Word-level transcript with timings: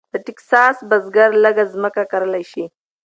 د 0.13 0.13
ټیکساس 0.25 0.77
بزګر 0.89 1.29
لږه 1.43 1.65
ځمکه 1.73 2.03
کرلی 2.11 2.43
شي. 2.51 2.65